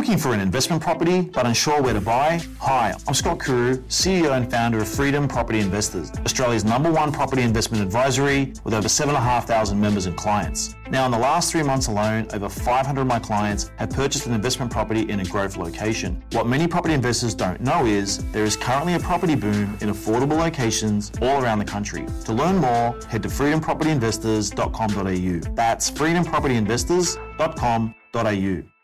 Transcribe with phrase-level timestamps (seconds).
[0.00, 2.40] looking for an investment property but unsure where to buy?
[2.58, 7.42] Hi, I'm Scott Kuru, CEO and founder of Freedom Property Investors, Australia's number one property
[7.42, 10.74] investment advisory with over 7,500 members and clients.
[10.90, 14.32] Now, in the last three months alone, over 500 of my clients have purchased an
[14.32, 16.24] investment property in a growth location.
[16.32, 20.38] What many property investors don't know is there is currently a property boom in affordable
[20.38, 22.06] locations all around the country.
[22.24, 25.54] To learn more, head to freedompropertyinvestors.com.au.
[25.54, 28.79] That's freedompropertyinvestors.com.au.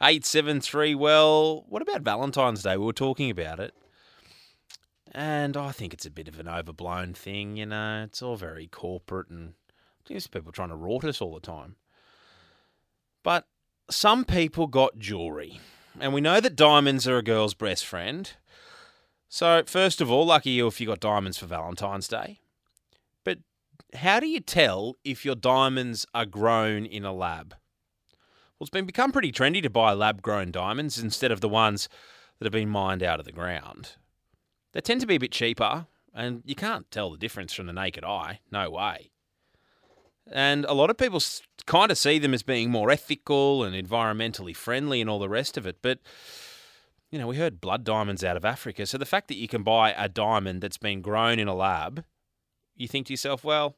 [0.00, 0.94] 873.
[0.94, 2.76] Well, what about Valentine's Day?
[2.76, 3.74] We were talking about it.
[5.12, 8.04] And I think it's a bit of an overblown thing, you know.
[8.04, 9.54] It's all very corporate and
[10.06, 11.76] there's people trying to rot us all the time.
[13.22, 13.46] But
[13.90, 15.60] some people got jewellery.
[15.98, 18.30] And we know that diamonds are a girl's best friend.
[19.28, 22.40] So, first of all, lucky you if you got diamonds for Valentine's Day.
[23.24, 23.38] But
[23.94, 27.54] how do you tell if your diamonds are grown in a lab?
[28.58, 31.90] Well, it's been become pretty trendy to buy lab grown diamonds instead of the ones
[32.38, 33.96] that have been mined out of the ground.
[34.72, 37.74] They tend to be a bit cheaper, and you can't tell the difference from the
[37.74, 38.40] naked eye.
[38.50, 39.10] No way.
[40.30, 41.22] And a lot of people
[41.66, 45.58] kind of see them as being more ethical and environmentally friendly and all the rest
[45.58, 45.76] of it.
[45.82, 45.98] But,
[47.10, 48.86] you know, we heard blood diamonds out of Africa.
[48.86, 52.04] So the fact that you can buy a diamond that's been grown in a lab,
[52.74, 53.76] you think to yourself, well,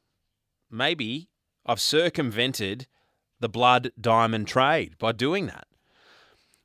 [0.70, 1.28] maybe
[1.66, 2.86] I've circumvented
[3.40, 5.66] the blood diamond trade by doing that.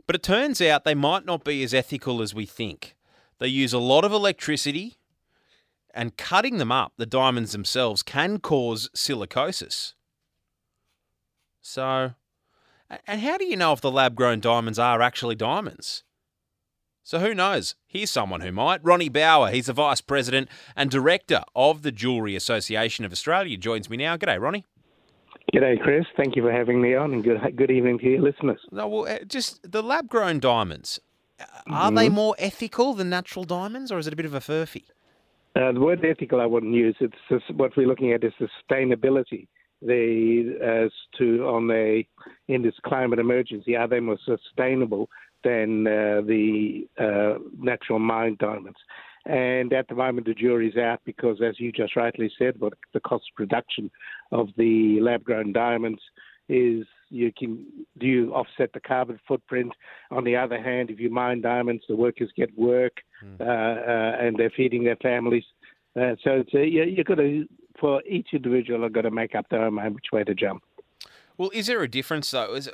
[0.05, 2.95] But it turns out they might not be as ethical as we think.
[3.39, 4.97] They use a lot of electricity,
[5.94, 9.94] and cutting them up, the diamonds themselves, can cause silicosis.
[11.61, 12.13] So,
[13.07, 16.03] and how do you know if the lab grown diamonds are actually diamonds?
[17.03, 17.75] So who knows?
[17.85, 18.83] Here's someone who might.
[18.83, 23.89] Ronnie Bauer, he's the Vice President and Director of the Jewellery Association of Australia, joins
[23.89, 24.16] me now.
[24.16, 24.66] G'day, Ronnie.
[25.54, 26.06] G'day, Chris.
[26.18, 28.59] Thank you for having me on, and good good evening to your listeners.
[28.72, 31.00] No, well, uh, just the lab grown diamonds.
[31.40, 31.96] Uh, are mm-hmm.
[31.96, 34.86] they more ethical than natural diamonds, or is it a bit of a furphy?
[35.56, 36.96] Uh, the word ethical I wouldn't use.
[37.00, 39.47] It's what we're looking at is sustainability.
[39.84, 42.08] They as to on a
[42.47, 45.08] in this climate emergency, are they more sustainable
[45.44, 48.80] than uh, the uh, natural mined diamonds?
[49.25, 53.00] And at the moment, the jury's out because, as you just rightly said, what the
[53.00, 53.89] cost of production
[54.31, 56.01] of the lab-grown diamonds
[56.50, 57.66] is you can
[58.00, 59.72] do you offset the carbon footprint.
[60.12, 63.39] On the other hand, if you mine diamonds, the workers get work mm.
[63.39, 65.45] uh, uh, and they're feeding their families.
[65.95, 67.45] Uh, so it's, you, you've got to,
[67.79, 70.63] for each individual, have got to make up their own mind which way to jump.
[71.38, 72.56] Well, is there a difference though?
[72.56, 72.69] Is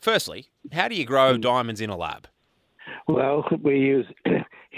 [0.00, 1.40] firstly, how do you grow mm.
[1.40, 2.28] diamonds in a lab?
[3.06, 4.06] Well, we use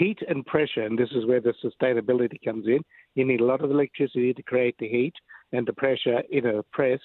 [0.01, 2.79] heat and pressure, and this is where the sustainability comes in.
[3.13, 5.13] You need a lot of electricity to create the heat
[5.51, 6.99] and the pressure in a press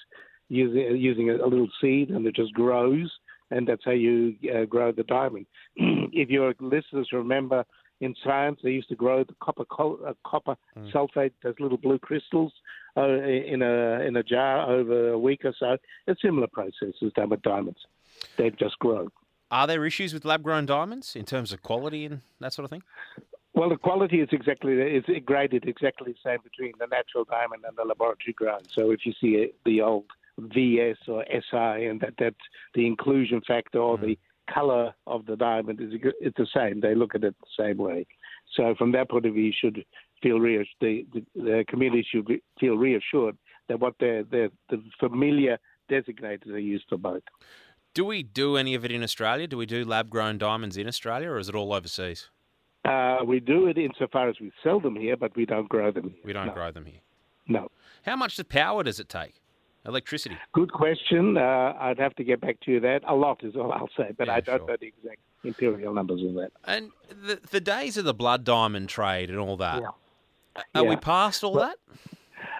[0.48, 3.10] using, using a, little seed, and it just grows,
[3.50, 5.46] and that's how you uh, grow the diamond.
[5.76, 7.64] if your listeners remember
[8.00, 9.64] in science, they used to grow the copper
[10.06, 10.92] uh, copper mm.
[10.92, 12.52] sulfate, those little blue crystals,
[12.96, 15.76] uh, in a in a jar over a week or so.
[16.06, 17.80] A similar process is done with diamonds;
[18.36, 19.08] they just grow.
[19.50, 22.70] Are there issues with lab grown diamonds in terms of quality and that sort of
[22.70, 22.82] thing?
[23.54, 27.76] Well, the quality is exactly is graded exactly the same between the natural diamond and
[27.76, 28.60] the laboratory grown.
[28.70, 30.04] So if you see the old
[30.38, 32.34] VS or SI, and that that
[32.74, 34.52] the inclusion factor or the mm-hmm.
[34.52, 36.80] color of the diamond is it's the same.
[36.80, 38.06] They look at it the same way.
[38.54, 39.86] So from that point of view, you should
[40.22, 40.68] feel reassured.
[40.80, 42.28] The, the, the community should
[42.60, 44.26] feel reassured that what the
[44.68, 45.58] the familiar
[45.90, 47.22] designators are used for both.
[47.96, 49.46] Do we do any of it in Australia?
[49.46, 52.28] Do we do lab grown diamonds in Australia or is it all overseas?
[52.84, 56.10] Uh, we do it insofar as we sell them here, but we don't grow them
[56.10, 56.20] here.
[56.22, 56.52] We don't no.
[56.52, 57.00] grow them here.
[57.48, 57.70] No.
[58.04, 59.40] How much power does it take?
[59.86, 60.36] Electricity?
[60.52, 61.38] Good question.
[61.38, 63.00] Uh, I'd have to get back to you that.
[63.08, 64.68] A lot is all I'll say, but yeah, I don't sure.
[64.68, 66.52] know the exact imperial numbers of that.
[66.64, 70.62] And the, the days of the blood diamond trade and all that, yeah.
[70.74, 70.90] are yeah.
[70.90, 71.78] we past all well, that?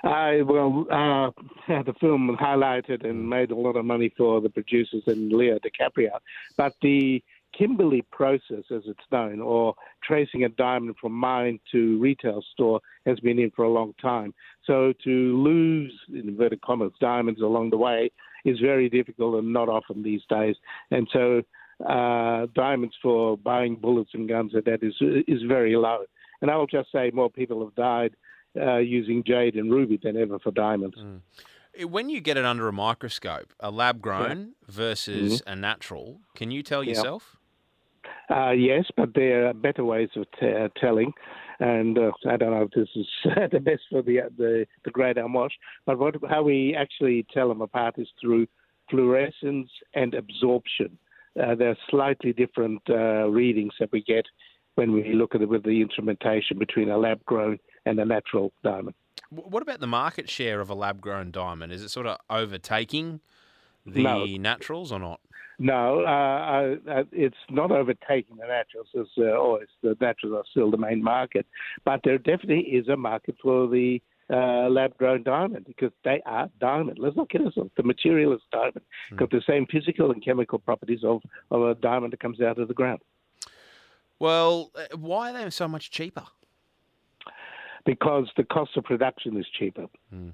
[0.07, 1.31] I well, uh,
[1.83, 6.19] the film highlighted and made a lot of money for the producers and Leo DiCaprio,
[6.57, 7.23] but the
[7.57, 13.19] Kimberley process, as it's known, or tracing a diamond from mine to retail store, has
[13.21, 14.35] been in for a long time.
[14.67, 18.11] So to lose, in inverted commas, diamonds along the way
[18.45, 20.57] is very difficult and not often these days.
[20.91, 21.43] And so
[21.89, 24.95] uh, diamonds for buying bullets and guns and that is
[25.27, 26.05] is very low.
[26.43, 28.15] And I will just say more people have died
[28.61, 30.97] uh, using jade and ruby than ever for diamonds.
[30.99, 31.21] Mm.
[31.91, 34.45] When you get it under a microscope, a lab grown yeah.
[34.67, 35.53] versus mm-hmm.
[35.53, 37.37] a natural, can you tell yourself?
[38.31, 41.13] Uh, yes, but there are better ways of t- uh, telling.
[41.59, 43.07] And uh, I don't know if this is
[43.53, 47.63] the best for the the, the great unwashed, but what, how we actually tell them
[47.63, 48.47] apart is through
[48.91, 50.99] fluorescence and absorption.
[51.43, 54.25] uh, there are slightly different uh, readings that we get
[54.77, 58.53] when we look at it with the instrumentation between a lab grown and a natural
[58.63, 58.95] diamond.
[59.31, 61.73] What about the market share of a lab grown diamond?
[61.73, 63.21] Is it sort of overtaking
[63.87, 64.25] the No.
[64.27, 65.21] naturals or not?
[65.59, 69.69] No, uh, uh, it's not overtaking the naturals as uh, always.
[69.83, 71.47] The naturals are still the main market,
[71.85, 76.99] but there definitely is a market for the uh, lab-grown diamond because they are diamond.
[76.99, 77.71] Let's not kid ourselves.
[77.77, 78.83] The material is diamond.
[79.17, 82.69] Got the same physical and chemical properties of, of a diamond that comes out of
[82.69, 83.01] the ground.
[84.19, 86.25] Well, uh, why are they so much cheaper?
[87.87, 89.87] Because the cost of production is cheaper.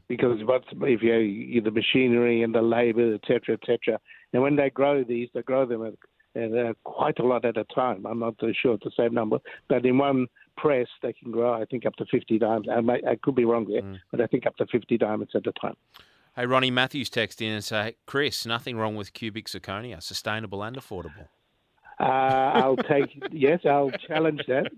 [0.08, 4.00] Because what's if you, you the machinery and the labour, etc., etc.
[4.32, 7.58] And when they grow these, they grow them at, at uh, quite a lot at
[7.58, 8.06] a time.
[8.06, 9.38] I'm not too sure it's the same number,
[9.68, 10.26] but in one
[10.56, 12.68] press they can grow, I think, up to 50 diamonds.
[12.74, 15.46] I, may, I could be wrong there, but I think up to 50 diamonds at
[15.46, 15.76] a time.
[16.34, 20.76] Hey, Ronnie Matthews text in and say, Chris, nothing wrong with cubic zirconia, sustainable and
[20.76, 21.28] affordable.
[22.02, 24.70] Uh, I'll take yes, I'll challenge that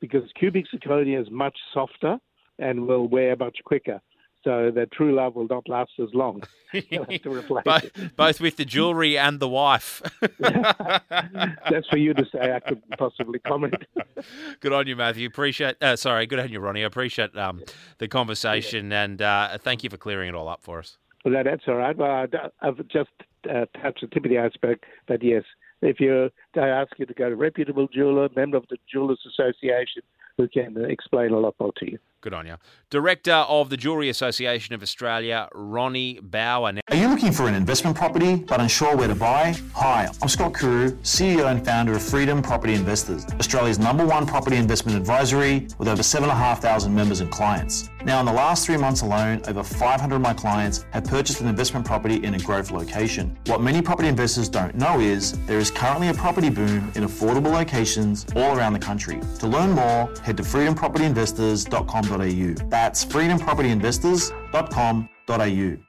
[0.00, 2.18] because cubic zirconia is much softer
[2.58, 4.00] and will wear much quicker.
[4.44, 6.42] So the true love will not last as long.
[6.72, 10.02] You'll to replace both, both with the jewellery and the wife.
[10.38, 12.52] That's for you to say.
[12.52, 13.74] I could possibly comment.
[14.60, 15.26] good on you, Matthew.
[15.26, 15.82] Appreciate.
[15.82, 16.84] Uh, sorry, good on you, Ronnie.
[16.84, 17.64] I appreciate um,
[17.98, 20.96] the conversation and uh, thank you for clearing it all up for us.
[21.24, 21.96] Well, that's all right.
[21.96, 22.28] Well,
[22.62, 23.10] I've just
[23.50, 24.78] uh, touched the tip of the iceberg.
[25.08, 25.42] But yes,
[25.82, 29.20] if you, I ask you to go to a reputable jeweler, member of the Jewelers
[29.26, 30.02] Association,
[30.36, 31.98] who can explain a lot more to you.
[32.20, 32.56] Good on you.
[32.90, 36.72] Director of the Jewellery Association of Australia, Ronnie Bauer.
[36.72, 39.54] Now, Are you looking for an investment property but unsure where to buy?
[39.74, 44.56] Hi, I'm Scott Kuru, CEO and founder of Freedom Property Investors, Australia's number one property
[44.56, 47.90] investment advisory with over 7,500 members and clients.
[48.04, 51.48] Now, in the last three months alone, over 500 of my clients have purchased an
[51.48, 53.36] investment property in a growth location.
[53.46, 56.14] What many property investors don't know is there is currently a
[56.50, 59.20] property boom in affordable locations all around the country.
[59.40, 62.68] To learn more, head to freedompropertyinvestors.com.au.
[62.68, 65.85] That's freedompropertyinvestors.com.au.